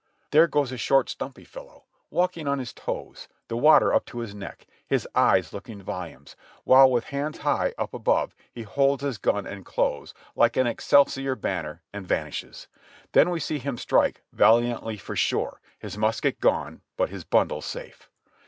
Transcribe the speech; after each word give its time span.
There 0.31 0.47
goes 0.47 0.71
a 0.71 0.79
short, 0.79 1.09
stumpy 1.11 1.45
fellow, 1.45 1.85
walking 2.09 2.47
on 2.47 2.57
his 2.57 2.73
toes, 2.73 3.27
the 3.49 3.55
water 3.55 3.93
up 3.93 4.03
to 4.07 4.17
his 4.17 4.33
neck, 4.33 4.65
his 4.87 5.07
eyes 5.13 5.53
looking 5.53 5.79
volumes, 5.79 6.35
while 6.63 6.89
with 6.89 7.03
hands 7.13 7.37
high 7.37 7.75
up 7.77 7.93
above 7.93 8.35
he 8.51 8.63
holds 8.63 9.03
his 9.03 9.19
gun 9.19 9.45
and 9.45 9.63
clothes 9.63 10.15
like 10.35 10.57
an 10.57 10.65
"Excelsior" 10.65 11.35
banner 11.35 11.83
and 11.93 12.07
vanishes; 12.07 12.67
then 13.11 13.29
we 13.29 13.39
see 13.39 13.59
him 13.59 13.77
strike 13.77 14.23
valiantly 14.33 14.97
for 14.97 15.15
shore, 15.15 15.61
his 15.77 15.99
musket 15.99 16.39
gone 16.39 16.81
but 16.97 17.09
his 17.11 17.23
bundle 17.23 17.61
safe. 17.61 18.09